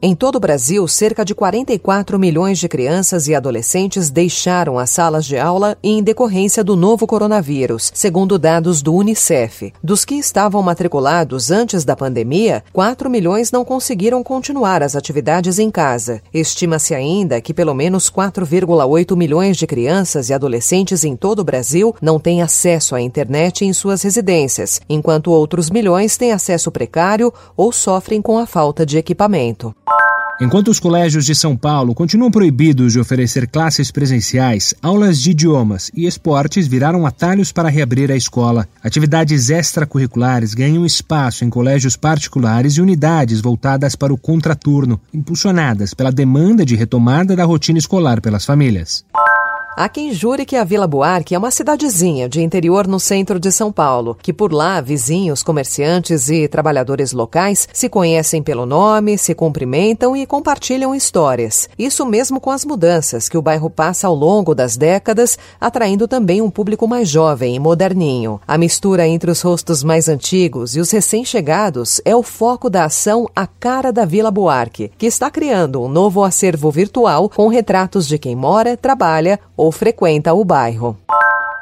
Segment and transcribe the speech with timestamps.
[0.00, 5.26] Em todo o Brasil, cerca de 44 milhões de crianças e adolescentes deixaram as salas
[5.26, 9.72] de aula em decorrência do novo coronavírus, segundo dados do Unicef.
[9.82, 15.68] Dos que estavam matriculados antes da pandemia, 4 milhões não conseguiram continuar as atividades em
[15.68, 16.22] casa.
[16.32, 21.92] Estima-se ainda que pelo menos 4,8 milhões de crianças e adolescentes em todo o Brasil
[22.00, 27.72] não têm acesso à internet em suas residências, enquanto outros milhões têm acesso precário ou
[27.72, 29.74] sofrem com a falta de equipamento.
[30.40, 35.90] Enquanto os colégios de São Paulo continuam proibidos de oferecer classes presenciais, aulas de idiomas
[35.92, 38.68] e esportes viraram atalhos para reabrir a escola.
[38.80, 46.12] Atividades extracurriculares ganham espaço em colégios particulares e unidades voltadas para o contraturno, impulsionadas pela
[46.12, 49.04] demanda de retomada da rotina escolar pelas famílias.
[49.80, 53.52] Há quem jure que a Vila Buarque é uma cidadezinha de interior no centro de
[53.52, 59.36] São Paulo, que por lá vizinhos, comerciantes e trabalhadores locais se conhecem pelo nome, se
[59.36, 61.68] cumprimentam e compartilham histórias.
[61.78, 66.42] Isso mesmo com as mudanças que o bairro passa ao longo das décadas, atraindo também
[66.42, 68.40] um público mais jovem e moderninho.
[68.48, 73.28] A mistura entre os rostos mais antigos e os recém-chegados é o foco da ação
[73.32, 78.18] A Cara da Vila Buarque, que está criando um novo acervo virtual com retratos de
[78.18, 80.96] quem mora, trabalha ou ou frequenta o bairro.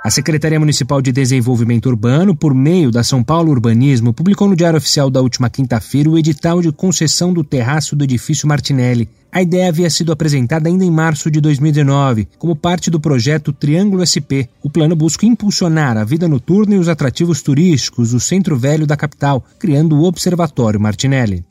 [0.04, 4.76] A Secretaria Municipal de Desenvolvimento Urbano, por meio da São Paulo Urbanismo, publicou no Diário
[4.76, 9.08] Oficial da última quinta-feira o edital de concessão do terraço do edifício Martinelli.
[9.32, 14.06] A ideia havia sido apresentada ainda em março de 2019, como parte do projeto Triângulo
[14.06, 14.46] SP.
[14.62, 18.96] O plano busca impulsionar a vida noturna e os atrativos turísticos do centro velho da
[18.96, 21.44] capital, criando o Observatório Martinelli.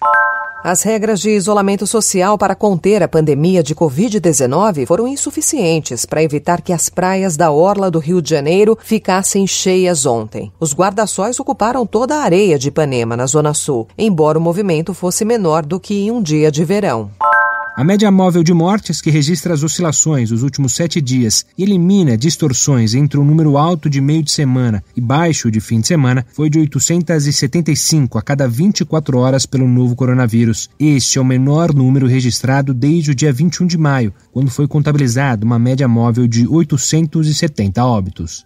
[0.68, 6.60] As regras de isolamento social para conter a pandemia de Covid-19 foram insuficientes para evitar
[6.60, 10.52] que as praias da orla do Rio de Janeiro ficassem cheias ontem.
[10.60, 15.24] Os guarda-sóis ocuparam toda a areia de Ipanema, na Zona Sul, embora o movimento fosse
[15.24, 17.12] menor do que em um dia de verão.
[17.78, 22.18] A média móvel de mortes, que registra as oscilações dos últimos sete dias e elimina
[22.18, 26.26] distorções entre um número alto de meio de semana e baixo de fim de semana,
[26.32, 30.70] foi de 875 a cada 24 horas pelo novo coronavírus.
[30.80, 35.46] Este é o menor número registrado desde o dia 21 de maio, quando foi contabilizado
[35.46, 38.46] uma média móvel de 870 óbitos.